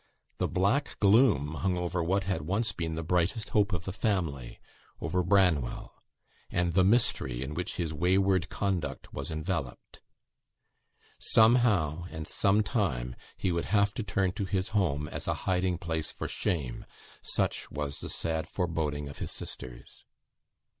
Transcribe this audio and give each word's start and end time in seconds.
The 0.39 0.47
black 0.47 0.97
gloom 0.99 1.53
hung 1.59 1.77
over 1.77 2.01
what 2.01 2.23
had 2.23 2.41
once 2.41 2.71
been 2.71 2.95
the 2.95 3.03
brightest 3.03 3.49
hope 3.49 3.71
of 3.71 3.85
the 3.85 3.93
family 3.93 4.59
over 4.99 5.21
Branwell, 5.21 5.93
and 6.49 6.73
the 6.73 6.83
mystery 6.83 7.43
in 7.43 7.53
which 7.53 7.75
his 7.75 7.93
wayward 7.93 8.49
conduct 8.49 9.13
was 9.13 9.29
enveloped. 9.29 10.01
Somehow 11.19 12.05
and 12.09 12.27
sometime, 12.27 13.15
he 13.37 13.51
would 13.51 13.65
have 13.65 13.93
to 13.93 14.01
turn 14.01 14.31
to 14.31 14.45
his 14.45 14.69
home 14.69 15.07
as 15.07 15.27
a 15.27 15.35
hiding 15.45 15.77
place 15.77 16.11
for 16.11 16.27
shame; 16.27 16.85
such 17.21 17.69
was 17.69 17.99
the 17.99 18.09
sad 18.09 18.47
foreboding 18.47 19.07
of 19.07 19.19
his 19.19 19.29
sisters. 19.31 20.03